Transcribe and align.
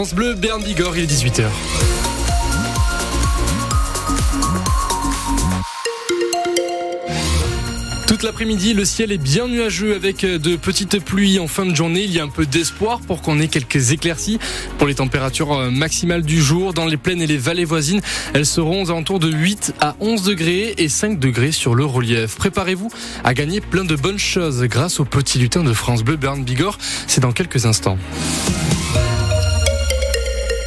France 0.00 0.14
Bleu, 0.14 0.32
Berne 0.32 0.62
Bigorre, 0.62 0.96
il 0.96 1.02
est 1.02 1.06
18h. 1.06 1.44
Toute 8.06 8.22
l'après-midi, 8.22 8.72
le 8.72 8.86
ciel 8.86 9.12
est 9.12 9.18
bien 9.18 9.46
nuageux 9.46 9.94
avec 9.94 10.24
de 10.24 10.56
petites 10.56 11.04
pluies 11.04 11.38
en 11.38 11.48
fin 11.48 11.66
de 11.66 11.74
journée. 11.74 12.00
Il 12.00 12.12
y 12.14 12.18
a 12.18 12.24
un 12.24 12.30
peu 12.30 12.46
d'espoir 12.46 13.00
pour 13.00 13.20
qu'on 13.20 13.38
ait 13.40 13.48
quelques 13.48 13.90
éclaircies 13.90 14.38
pour 14.78 14.88
les 14.88 14.94
températures 14.94 15.52
euh, 15.52 15.70
maximales 15.70 16.22
du 16.22 16.40
jour. 16.40 16.72
Dans 16.72 16.86
les 16.86 16.96
plaines 16.96 17.20
et 17.20 17.26
les 17.26 17.36
vallées 17.36 17.66
voisines, 17.66 18.00
elles 18.32 18.46
seront 18.46 18.84
aux 18.84 18.90
alentours 18.90 19.18
de 19.18 19.30
8 19.30 19.74
à 19.82 19.96
11 20.00 20.22
degrés 20.22 20.76
et 20.78 20.88
5 20.88 21.18
degrés 21.18 21.52
sur 21.52 21.74
le 21.74 21.84
relief. 21.84 22.36
Préparez-vous 22.36 22.88
à 23.22 23.34
gagner 23.34 23.60
plein 23.60 23.84
de 23.84 23.96
bonnes 23.96 24.18
choses 24.18 24.62
grâce 24.62 24.98
au 24.98 25.04
petit 25.04 25.38
lutin 25.38 25.62
de 25.62 25.74
France 25.74 26.02
Bleu, 26.02 26.16
Bern 26.16 26.42
Bigorre. 26.42 26.78
C'est 27.06 27.20
dans 27.20 27.32
quelques 27.32 27.66
instants. 27.66 27.98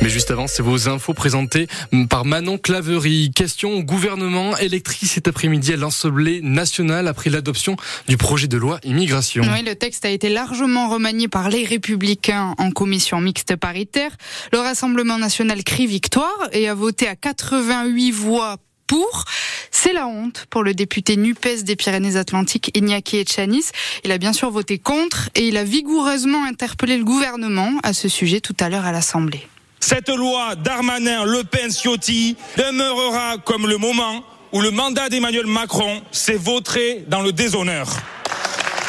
Mais 0.03 0.09
juste 0.09 0.31
avant, 0.31 0.47
c'est 0.47 0.61
vos 0.61 0.89
infos 0.89 1.13
présentées 1.13 1.67
par 2.09 2.25
Manon 2.25 2.57
Claverie. 2.57 3.31
Question 3.33 3.71
au 3.71 3.83
gouvernement 3.83 4.57
électrique 4.57 5.07
cet 5.07 5.29
après-midi 5.29 5.71
à 5.71 5.77
l'Assemblée 5.77 6.41
nationale 6.41 7.07
après 7.07 7.29
l'adoption 7.29 7.77
du 8.09 8.17
projet 8.17 8.47
de 8.47 8.57
loi 8.57 8.81
immigration. 8.83 9.45
Oui, 9.49 9.63
le 9.63 9.75
texte 9.75 10.03
a 10.03 10.09
été 10.09 10.27
largement 10.27 10.89
remanié 10.89 11.29
par 11.29 11.47
les 11.47 11.63
républicains 11.63 12.53
en 12.57 12.71
commission 12.71 13.21
mixte 13.21 13.55
paritaire. 13.55 14.11
Le 14.51 14.59
Rassemblement 14.59 15.17
national 15.17 15.63
crie 15.63 15.87
victoire 15.87 16.49
et 16.51 16.67
a 16.67 16.73
voté 16.73 17.07
à 17.07 17.15
88 17.15 18.11
voix 18.11 18.57
pour. 18.87 19.23
C'est 19.71 19.93
la 19.93 20.07
honte 20.07 20.47
pour 20.49 20.63
le 20.63 20.73
député 20.73 21.15
NUPES 21.15 21.63
des 21.63 21.77
Pyrénées-Atlantiques, 21.77 22.77
Iñaki 22.77 23.19
Echanis. 23.19 23.67
Il 24.03 24.11
a 24.11 24.17
bien 24.17 24.33
sûr 24.33 24.51
voté 24.51 24.79
contre 24.79 25.29
et 25.35 25.47
il 25.47 25.55
a 25.55 25.63
vigoureusement 25.63 26.43
interpellé 26.43 26.97
le 26.97 27.05
gouvernement 27.05 27.71
à 27.83 27.93
ce 27.93 28.09
sujet 28.09 28.41
tout 28.41 28.57
à 28.59 28.67
l'heure 28.67 28.83
à 28.83 28.91
l'Assemblée. 28.91 29.47
Cette 29.85 30.07
loi 30.07 30.55
Darmanin-Le 30.55 31.43
Pen-Ciotti 31.43 32.37
demeurera 32.55 33.35
comme 33.43 33.67
le 33.67 33.75
moment 33.75 34.23
où 34.53 34.61
le 34.61 34.71
mandat 34.71 35.09
d'Emmanuel 35.09 35.45
Macron 35.45 36.01
s'est 36.09 36.37
vautré 36.37 37.03
dans 37.09 37.19
le 37.19 37.33
déshonneur. 37.33 37.89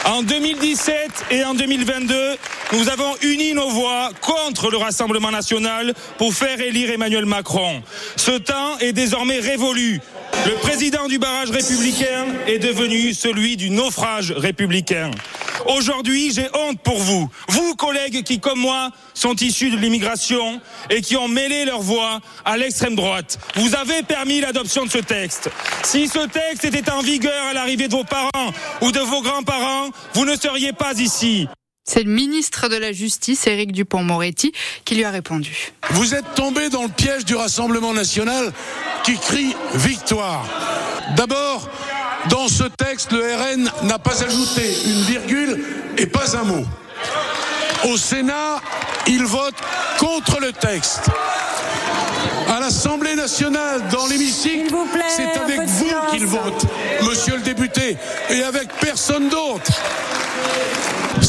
En 0.04 0.22
2017 0.22 0.94
et 1.32 1.42
en 1.42 1.54
2022, 1.54 2.36
nous 2.74 2.88
avons 2.90 3.12
uni 3.22 3.54
nos 3.54 3.70
voix 3.70 4.10
contre 4.20 4.70
le 4.70 4.76
Rassemblement 4.76 5.32
national 5.32 5.94
pour 6.16 6.32
faire 6.32 6.60
élire 6.60 6.92
Emmanuel 6.92 7.26
Macron. 7.26 7.82
Ce 8.14 8.30
temps 8.30 8.78
est 8.78 8.92
désormais 8.92 9.40
révolu. 9.40 10.00
Le 10.46 10.54
président 10.60 11.08
du 11.08 11.18
barrage 11.18 11.50
républicain 11.50 12.26
est 12.46 12.60
devenu 12.60 13.14
celui 13.14 13.56
du 13.56 13.70
naufrage 13.70 14.30
républicain. 14.30 15.10
Aujourd'hui, 15.66 16.32
j'ai 16.32 16.48
honte 16.54 16.80
pour 16.80 16.98
vous. 16.98 17.28
Vous, 17.48 17.74
collègues 17.74 18.22
qui, 18.22 18.40
comme 18.40 18.60
moi, 18.60 18.90
sont 19.14 19.34
issus 19.36 19.70
de 19.70 19.76
l'immigration 19.76 20.60
et 20.90 21.00
qui 21.00 21.16
ont 21.16 21.28
mêlé 21.28 21.64
leur 21.64 21.80
voix 21.80 22.20
à 22.44 22.56
l'extrême 22.56 22.94
droite. 22.94 23.38
Vous 23.56 23.74
avez 23.74 24.02
permis 24.02 24.40
l'adoption 24.40 24.84
de 24.84 24.90
ce 24.90 24.98
texte. 24.98 25.50
Si 25.82 26.08
ce 26.08 26.26
texte 26.26 26.64
était 26.64 26.90
en 26.90 27.00
vigueur 27.00 27.46
à 27.50 27.52
l'arrivée 27.52 27.88
de 27.88 27.94
vos 27.94 28.04
parents 28.04 28.52
ou 28.80 28.92
de 28.92 29.00
vos 29.00 29.22
grands-parents, 29.22 29.90
vous 30.14 30.24
ne 30.24 30.36
seriez 30.36 30.72
pas 30.72 30.94
ici. 30.94 31.48
C'est 31.86 32.02
le 32.02 32.10
ministre 32.10 32.68
de 32.68 32.76
la 32.76 32.92
Justice, 32.92 33.46
Éric 33.46 33.72
Dupont-Moretti, 33.72 34.52
qui 34.86 34.94
lui 34.94 35.04
a 35.04 35.10
répondu. 35.10 35.72
Vous 35.90 36.14
êtes 36.14 36.34
tombé 36.34 36.70
dans 36.70 36.82
le 36.82 36.88
piège 36.88 37.26
du 37.26 37.34
Rassemblement 37.34 37.92
national 37.92 38.52
qui 39.04 39.18
crie 39.18 39.54
victoire. 39.74 40.46
D'abord, 41.14 41.68
dans 42.30 42.48
ce 42.48 42.64
texte, 42.64 43.12
le 43.12 43.20
RN 43.20 43.70
n'a 43.86 43.98
pas 43.98 44.22
ajouté 44.22 44.62
une 44.86 45.02
virgule 45.02 45.64
et 45.98 46.06
pas 46.06 46.36
un 46.36 46.44
mot. 46.44 46.64
Au 47.84 47.96
Sénat, 47.96 48.60
il 49.06 49.24
vote 49.24 49.54
contre 49.98 50.40
le 50.40 50.52
texte. 50.52 51.10
À 52.48 52.60
l'Assemblée 52.60 53.14
nationale, 53.14 53.82
dans 53.90 54.06
l'hémicycle, 54.06 54.74
c'est 55.08 55.38
avec 55.38 55.60
vous 55.62 55.90
qu'il 56.10 56.26
vote, 56.26 56.66
monsieur 57.02 57.36
le 57.36 57.42
député, 57.42 57.96
et 58.30 58.42
avec 58.42 58.68
personne 58.80 59.28
d'autre. 59.28 59.72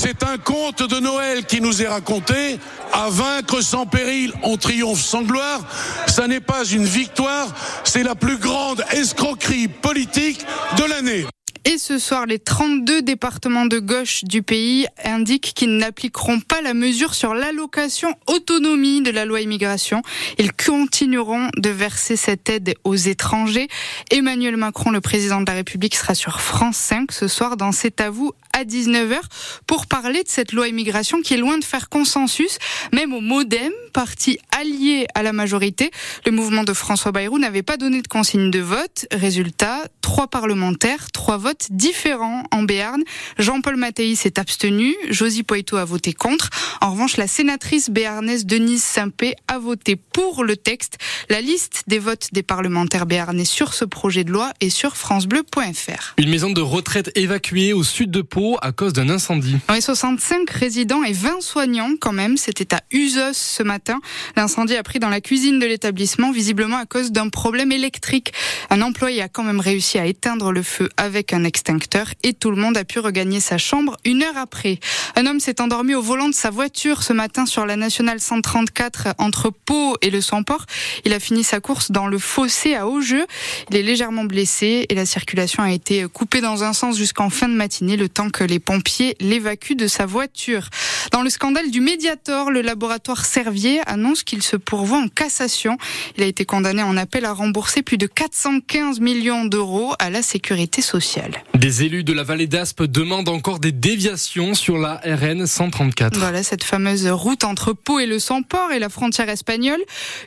C'est 0.06 0.22
un 0.22 0.38
conte 0.38 0.84
de 0.84 1.00
Noël 1.00 1.46
qui 1.46 1.62
nous 1.62 1.82
est 1.82 1.88
raconté. 1.88 2.60
À 2.94 3.10
vaincre 3.10 3.62
sans 3.62 3.88
péril, 3.88 4.32
on 4.44 4.56
triomphe 4.56 5.02
sans 5.02 5.24
gloire. 5.24 5.62
Ça 6.06 6.28
n'est 6.28 6.40
pas 6.40 6.64
une 6.64 6.86
victoire, 6.86 7.48
c'est 7.84 8.04
la 8.04 8.14
plus 8.14 8.38
grande 8.38 8.86
escroquerie 8.92 9.68
politique 9.68 10.46
de 10.78 10.84
l'année. 10.84 11.26
Et 11.68 11.80
ce 11.80 11.98
soir, 11.98 12.28
les 12.28 12.38
32 12.38 13.02
départements 13.02 13.66
de 13.66 13.80
gauche 13.80 14.24
du 14.24 14.44
pays 14.44 14.86
indiquent 15.04 15.52
qu'ils 15.56 15.78
n'appliqueront 15.78 16.40
pas 16.40 16.62
la 16.62 16.76
mesure 16.76 17.16
sur 17.16 17.34
l'allocation 17.34 18.14
autonomie 18.28 19.02
de 19.02 19.10
la 19.10 19.26
loi 19.26 19.42
immigration. 19.42 20.04
Ils 20.38 20.54
continueront 20.54 21.50
de 21.58 21.70
verser 21.70 22.18
cette 22.18 22.52
aide 22.52 22.76
aux 22.84 22.94
étrangers. 22.96 23.68
Emmanuel 24.12 24.58
Macron, 24.58 24.92
le 24.92 25.02
président 25.02 25.42
de 25.42 25.48
la 25.48 25.54
République, 25.54 25.96
sera 25.96 26.14
sur 26.14 26.40
France 26.40 26.78
5 26.78 27.12
ce 27.12 27.28
soir 27.28 27.58
dans 27.58 27.72
C'est 27.72 28.00
à 28.00 28.12
vous 28.12 28.32
à 28.54 28.64
19h 28.64 29.18
pour 29.66 29.88
parler 29.88 30.22
de 30.22 30.30
cette 30.30 30.52
loi 30.52 30.68
immigration 30.68 31.22
qui 31.22 31.34
est 31.34 31.38
loin 31.38 31.58
de 31.58 31.64
faire 31.64 31.90
consensus, 31.90 32.60
même 32.94 33.12
au 33.12 33.22
Modem, 33.22 33.74
parti 33.92 34.38
allié 34.52 35.08
à 35.16 35.24
la 35.24 35.34
majorité. 35.34 35.90
Le 36.28 36.32
mouvement 36.32 36.64
de 36.64 36.74
François 36.74 37.12
Bayrou 37.12 37.40
n'avait 37.40 37.64
pas 37.64 37.78
donné 37.78 38.04
de 38.04 38.08
consigne 38.08 38.52
de 38.52 38.60
vote. 38.60 39.08
Résultat, 39.12 39.82
trois 40.02 40.28
parlementaires, 40.28 41.12
trois 41.12 41.38
votes 41.38 41.55
différents 41.72 42.44
en 42.52 42.64
Béarn. 42.64 43.02
Jean-Paul 43.38 43.76
Mattei 43.76 44.16
s'est 44.16 44.40
abstenu, 44.40 44.96
Josie 45.10 45.44
Poitou 45.44 45.78
a 45.78 45.86
voté 45.86 46.14
contre. 46.14 46.50
En 46.82 46.92
revanche, 46.92 47.18
la 47.18 47.28
sénatrice 47.28 47.90
béarnaise 47.90 48.46
Denise 48.46 48.84
Saint-Pé 48.84 49.36
a 49.48 49.60
voté 49.60 49.96
pour 49.96 50.44
le 50.44 50.58
texte. 50.58 50.98
La 51.30 51.42
liste 51.42 51.84
des 51.88 52.00
votes 52.00 52.30
des 52.32 52.44
parlementaires 52.44 53.06
béarnais 53.06 53.46
sur 53.46 53.74
ce 53.74 53.86
projet 53.86 54.24
de 54.24 54.32
loi 54.32 54.52
est 54.62 54.70
sur 54.70 54.98
francebleu.fr. 54.98 56.14
Une 56.18 56.30
maison 56.30 56.52
de 56.52 56.62
retraite 56.62 57.12
évacuée 57.16 57.74
au 57.74 57.84
sud 57.84 58.12
de 58.12 58.22
Pau 58.22 58.58
à 58.62 58.72
cause 58.72 58.94
d'un 58.94 59.10
incendie. 59.10 59.58
Oui, 59.70 59.82
65 59.82 60.50
résidents 60.50 61.04
et 61.04 61.14
20 61.14 61.42
soignants 61.42 61.92
quand 62.00 62.12
même. 62.12 62.38
C'était 62.38 62.74
à 62.74 62.82
Usos 62.92 63.34
ce 63.34 63.64
matin. 63.64 64.00
L'incendie 64.36 64.76
a 64.76 64.84
pris 64.84 65.00
dans 65.00 65.10
la 65.10 65.22
cuisine 65.22 65.60
de 65.60 65.66
l'établissement, 65.66 66.32
visiblement 66.32 66.78
à 66.78 66.86
cause 66.86 67.12
d'un 67.12 67.30
problème 67.30 67.72
électrique. 67.72 68.34
Un 68.70 68.82
employé 68.82 69.22
a 69.22 69.30
quand 69.30 69.44
même 69.44 69.60
réussi 69.60 69.98
à 69.98 70.06
éteindre 70.06 70.52
le 70.52 70.64
feu 70.64 70.90
avec 70.98 71.34
un 71.34 71.44
extincteur 71.46 72.08
et 72.24 72.34
tout 72.34 72.52
le 72.52 72.58
monde 72.58 72.78
a 72.78 72.84
pu 72.84 73.00
regagner 73.00 73.40
sa 73.40 73.58
chambre 73.58 73.98
une 74.04 74.24
heure 74.24 74.38
après. 74.38 74.80
Un 75.16 75.26
homme 75.26 75.40
s'est 75.40 75.62
endormi 75.62 75.96
au 75.96 76.02
volant 76.02 76.28
de 76.28 76.34
sa 76.34 76.50
voiture 76.50 77.04
ce 77.04 77.14
matin 77.14 77.46
sur 77.46 77.66
la 77.66 77.76
nationale 77.76 78.20
134 78.20 79.16
entre 79.18 79.50
Pau 79.50 79.96
et 80.02 80.10
le 80.10 80.22
Samport. 80.22 80.66
Il 81.06 81.14
a 81.14 81.20
fini 81.20 81.44
sa 81.44 81.60
course 81.60 81.92
dans 81.92 82.08
le 82.08 82.18
fossé 82.18 82.76
à 82.76 82.88
Haut-Jeu. 82.88 83.26
Il 83.70 83.78
est 83.78 83.84
légèrement 83.84 84.26
blessé 84.26 84.86
et 84.90 84.96
la 84.96 85.06
circulation 85.06 85.64
a 85.64 85.72
été 85.72 86.06
coupée 86.12 86.42
dans 86.42 86.64
un 86.64 86.74
sens 86.74 86.98
jusqu'en 86.98 87.30
fin 87.30 87.48
de 87.48 87.54
matinée, 87.54 87.98
le 87.98 88.10
temps 88.10 88.30
que 88.30 88.44
les 88.44 88.60
pompiers 88.60 89.16
l'évacuent 89.20 89.76
de 89.76 89.88
sa 89.88 90.06
voiture. 90.06 90.70
Dans 91.16 91.22
le 91.22 91.30
scandale 91.30 91.72
du 91.72 91.80
Mediator, 91.80 92.52
le 92.52 92.62
laboratoire 92.62 93.24
Servier 93.24 93.80
annonce 93.88 94.24
qu'il 94.24 94.44
se 94.44 94.58
pourvoit 94.58 94.98
en 94.98 95.08
cassation. 95.08 95.78
Il 96.18 96.24
a 96.24 96.26
été 96.26 96.44
condamné 96.44 96.84
en 96.84 96.98
appel 96.98 97.24
à 97.24 97.32
rembourser 97.32 97.84
plus 97.84 97.98
de 97.98 98.06
415 98.06 99.00
millions 99.00 99.46
d'euros 99.46 99.94
à 99.98 100.10
la 100.10 100.22
sécurité 100.22 100.82
sociale. 100.82 101.42
Des 101.54 101.84
élus 101.84 102.04
de 102.04 102.12
la 102.12 102.24
vallée 102.24 102.48
d'Aspe 102.48 102.84
demandent 102.84 103.30
encore 103.30 103.60
des 103.60 103.72
déviations 103.72 104.56
sur 104.56 104.78
la 104.78 104.96
RN 105.06 105.48
134. 105.48 106.18
Voilà 106.18 106.44
cette 106.44 106.66
fameuse 106.66 107.08
route 107.08 107.46
entre 107.46 107.72
Pau 107.72 108.00
et 108.00 108.08
le 108.08 108.20
Samport 108.20 108.74
et 108.74 108.80
la 108.80 108.90
frontière 108.90 109.30
espagnole. 109.30 109.80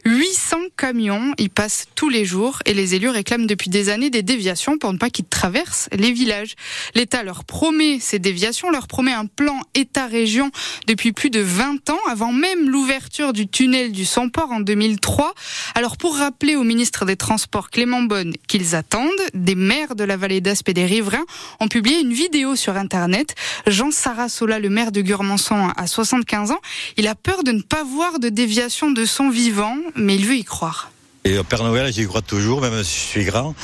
800 0.07 0.57
camions 0.79 1.35
y 1.37 1.51
passent 1.51 1.85
tous 1.97 2.09
les 2.09 2.25
jours 2.25 2.61
et 2.65 2.73
les 2.73 2.95
élus 2.95 3.11
réclament 3.11 3.47
depuis 3.47 3.69
des 3.69 3.91
années 3.91 4.09
des 4.09 4.23
déviations 4.23 4.79
pour 4.79 4.91
ne 4.95 4.97
pas 4.97 5.11
qu'ils 5.11 5.27
traversent 5.27 5.91
les 5.93 6.13
villages. 6.13 6.55
L'État 6.95 7.23
leur 7.25 7.45
promet 7.45 7.99
ces 8.01 8.19
déviations, 8.19 8.71
leur 8.71 8.87
promet 8.87 9.13
un 9.13 9.27
plan 9.27 9.61
État-région 9.75 10.51
depuis 10.87 11.13
plus 11.13 11.31
de 11.31 11.41
20 11.41 11.91
ans, 11.91 11.99
avant 12.09 12.33
même 12.33 12.69
l'ouverture 12.69 13.33
du 13.33 13.49
tunnel 13.49 13.93
du 13.93 14.05
Samport 14.05 14.51
en 14.51 14.61
2003. 14.61 15.35
Alors 15.75 15.97
pour 15.97 16.17
rappeler 16.17 16.57
au 16.57 16.65
ministre 16.65 17.05
des 17.05 17.17
Transports 17.17 17.71
Clément 17.71 18.03
Bonne 18.03 18.35
qu'ils 18.47 18.75
attendent, 18.75 19.11
des 19.35 19.55
maires 19.55 19.95
de 19.95 20.05
la 20.05 20.17
vallée 20.17 20.41
d'Aspe 20.41 20.69
et 20.71 20.75
des 20.75 20.87
riverains 20.87 21.27
ont 21.61 21.69
publié 21.69 22.01
une 22.01 22.13
vidéo 22.13 22.57
sur 22.57 22.77
Internet. 22.77 23.35
Jean 23.67 23.91
Sarasola, 23.91 24.59
le 24.59 24.71
maire 24.71 24.93
de 24.93 25.01
Gurmançon, 25.01 25.69
a 25.77 25.87
75 25.87 26.51
ans. 26.53 26.61
Il 26.97 27.07
a 27.07 27.15
peur 27.15 27.43
de 27.45 27.53
ne 27.53 27.63
pas 27.63 27.85
voir 27.85 28.19
de 28.19 28.29
déviation 28.29 28.91
de 28.91 29.05
son 29.05 29.31
vivant, 29.31 29.77
mais 29.97 30.17
il 30.17 30.27
veut 30.27 30.37
y 30.37 30.45
croire. 30.45 30.91
Et 31.29 31.37
au 31.37 31.45
Père 31.45 31.63
Noël, 31.63 31.93
j'y 31.93 32.07
crois 32.07 32.23
toujours, 32.23 32.63
même 32.63 32.83
si 32.83 32.95
je 32.95 33.07
suis 33.11 33.25
grand. 33.25 33.55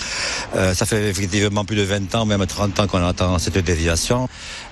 Euh, 0.55 0.75
ça 0.75 0.85
fait 0.85 1.09
effectivement 1.09 1.65
plus 1.65 1.77
de 1.77 1.83
20 1.83 2.15
ans, 2.15 2.27
même 2.27 2.45
30 2.45 2.79
ans 2.81 2.87
qu'on 2.87 3.03
attend 3.07 3.39
cette 3.39 3.57
déviation. 3.57 4.29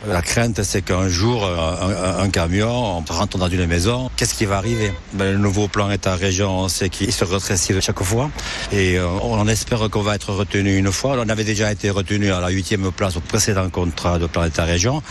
La 0.07 0.21
crainte, 0.21 0.63
c'est 0.63 0.83
qu'un 0.83 1.09
jour, 1.09 1.47
un, 1.47 2.23
un, 2.23 2.29
camion, 2.29 2.99
on 2.99 3.05
rentre 3.11 3.39
dans 3.39 3.49
une 3.49 3.65
maison. 3.67 4.11
Qu'est-ce 4.17 4.35
qui 4.35 4.45
va 4.45 4.59
arriver? 4.59 4.93
Ben, 5.15 5.33
Le 5.33 5.39
nouveau 5.39 5.69
plan 5.69 5.91
État-région, 5.91 6.51
on 6.51 6.69
sait 6.69 6.91
qu'il 6.91 7.13
se 7.13 7.25
rétrécit 7.25 7.73
chaque 7.81 8.03
fois. 8.03 8.31
Et 8.73 8.99
euh, 8.99 9.07
on 9.23 9.49
espère 9.49 9.89
qu'on 9.91 10.03
va 10.03 10.15
être 10.17 10.33
retenu 10.33 10.77
une 10.77 10.93
fois. 10.93 11.17
On 11.19 11.29
avait 11.29 11.45
déjà 11.45 11.73
été 11.73 11.89
retenu 11.89 12.31
à 12.31 12.41
la 12.41 12.51
huitième 12.51 12.91
place 12.93 13.17
au 13.17 13.21
précédent 13.21 13.71
contrat 13.71 14.19
de 14.19 14.27
plan 14.27 14.45
État-région. 14.45 15.03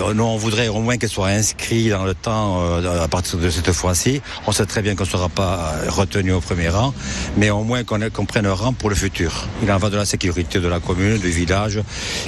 Euh, 0.00 0.14
nous, 0.14 0.24
on 0.24 0.36
voudrait 0.36 0.68
au 0.68 0.80
moins 0.80 0.96
qu'elle 0.96 1.10
soit 1.10 1.28
inscrite 1.28 1.90
dans 1.90 2.04
le 2.04 2.14
temps 2.14 2.60
euh, 2.62 3.04
à 3.04 3.08
partir 3.08 3.38
de 3.38 3.50
cette 3.50 3.70
fois-ci. 3.72 4.20
On 4.46 4.52
sait 4.52 4.66
très 4.66 4.82
bien 4.82 4.96
qu'on 4.96 5.04
ne 5.04 5.08
sera 5.08 5.28
pas 5.28 5.74
retenu 5.88 6.32
au 6.32 6.40
premier 6.40 6.68
rang, 6.68 6.94
mais 7.36 7.50
au 7.50 7.64
moins 7.64 7.84
qu'on 7.84 8.00
qu 8.00 8.24
prenne 8.26 8.46
un 8.46 8.54
rang 8.54 8.72
pour 8.72 8.90
le 8.90 8.96
futur. 8.96 9.46
Il 9.62 9.70
en 9.70 9.78
va 9.78 9.90
de 9.90 9.96
la 9.96 10.04
sécurité 10.04 10.60
de 10.60 10.68
la 10.68 10.80
commune, 10.80 11.18
du 11.18 11.30
village. 11.30 11.80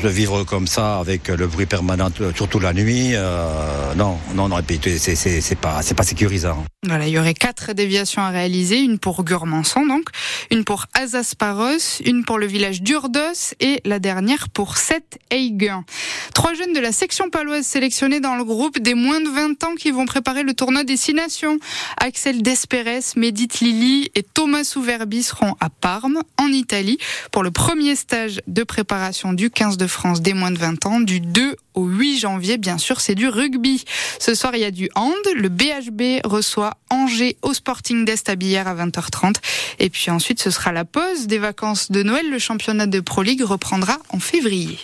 De 0.03 0.09
vivre 0.09 0.45
comme 0.45 0.67
ça, 0.67 0.99
avec 0.99 1.29
le 1.29 1.47
bruit 1.47 1.67
permanent 1.67 2.11
surtout 2.35 2.61
la 2.61 2.73
nuit. 2.73 3.15
Euh, 3.15 3.95
non, 3.97 4.19
non, 4.35 4.49
non, 4.49 4.59
c'est 4.69 5.59
pas, 5.59 5.83
c'est 5.83 5.95
pas 5.95 6.03
sécurisant. 6.03 6.65
Voilà, 6.85 7.07
il 7.07 7.13
y 7.13 7.19
aurait 7.21 7.33
quatre 7.33 7.75
déviations 7.75 8.23
à 8.23 8.31
réaliser, 8.31 8.81
une 8.81 8.99
pour 8.99 9.23
Gurmançon 9.23 9.87
donc, 9.87 10.09
une 10.51 10.65
pour 10.65 10.87
Azasparos, 10.95 12.03
une 12.05 12.25
pour 12.25 12.41
le 12.41 12.47
village 12.47 12.83
d'Urdos 12.83 13.55
et 13.61 13.81
la 13.85 14.01
dernière 14.01 14.49
pour 14.49 14.77
Seth 14.77 15.21
Eigen. 15.31 15.85
Trois 16.35 16.55
jeunes 16.55 16.73
de 16.73 16.81
la 16.81 16.91
section 16.91 17.31
paloise 17.31 17.65
sélectionnés 17.65 18.19
dans 18.19 18.35
le 18.35 18.43
groupe 18.43 18.81
des 18.81 18.95
moins 18.95 19.21
de 19.21 19.29
20 19.29 19.63
ans 19.63 19.75
qui 19.77 19.93
vont 19.93 20.07
préparer 20.07 20.43
le 20.43 20.55
tournoi 20.55 20.83
des 20.83 20.97
nations. 21.15 21.57
Axel 21.99 22.43
Desperes, 22.43 23.15
Médite 23.15 23.61
Lili 23.61 24.11
et 24.17 24.25
Thomas 24.25 24.65
Souverbi 24.65 25.23
seront 25.23 25.55
à 25.61 25.71
Parme, 25.71 26.23
en 26.37 26.49
Italie, 26.49 26.99
pour 27.31 27.45
le 27.45 27.53
premier 27.53 27.95
stage 27.95 28.41
de 28.49 28.65
préparation 28.65 29.35
du 29.35 29.51
15 29.51 29.77
de 29.77 29.87
France 29.87 30.21
des 30.21 30.35
moins 30.35 30.51
de 30.51 30.59
20 30.59 30.85
ans 30.87 30.99
du 30.99 31.21
2 31.21 31.55
au 31.75 31.85
8 31.85 32.19
janvier. 32.19 32.59
Bien 32.59 32.79
sûr, 32.79 33.01
c'est 33.01 33.15
du 33.15 33.29
rugby. 33.29 33.85
Ce 34.19 34.35
soir, 34.35 34.57
il 34.57 34.63
y 34.63 34.65
a 34.65 34.71
du 34.71 34.91
hand. 34.97 35.13
Le 35.35 35.49
BHB 35.49 36.27
Angers 36.91 37.37
au 37.43 37.55
Sporting 37.55 38.05
d'Est 38.05 38.29
à 38.29 38.37
Billard 38.37 38.69
à 38.69 38.75
20h30. 38.75 39.37
Et 39.79 39.91
puis 39.91 40.11
ensuite, 40.11 40.41
ce 40.41 40.51
sera 40.51 40.73
la 40.73 40.85
pause 40.85 41.27
des 41.27 41.39
vacances 41.39 41.91
de 41.91 42.03
Noël. 42.03 42.31
Le 42.31 42.39
championnat 42.39 42.87
de 42.87 43.01
Pro 43.01 43.23
League 43.23 43.43
reprendra 43.43 43.99
en 44.11 44.19
février. 44.19 44.79